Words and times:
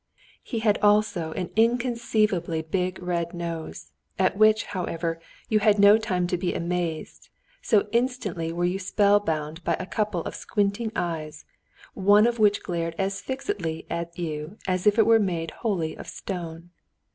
He 0.41 0.57
had 0.65 0.79
also 0.79 1.31
an 1.33 1.51
inconceivably 1.55 2.63
big 2.63 2.97
red 3.03 3.35
nose, 3.35 3.91
at 4.17 4.35
which, 4.35 4.63
however, 4.63 5.21
you 5.47 5.59
had 5.59 5.77
no 5.77 5.99
time 5.99 6.25
to 6.25 6.37
be 6.37 6.55
amazed, 6.55 7.29
so 7.61 7.87
instantly 7.91 8.51
were 8.51 8.65
you 8.65 8.79
spell 8.79 9.19
bound 9.19 9.63
by 9.63 9.75
a 9.79 9.85
couple 9.85 10.21
of 10.21 10.33
squinting 10.33 10.91
eyes, 10.95 11.45
one 11.93 12.25
of 12.25 12.39
which 12.39 12.63
glared 12.63 12.95
as 12.97 13.21
fixedly 13.21 13.85
at 13.91 14.17
you 14.17 14.57
as 14.67 14.87
if 14.87 14.97
it 14.97 15.05
were 15.05 15.19
made 15.19 15.51
wholly 15.61 15.95
of 15.95 16.07
stone. 16.07 16.71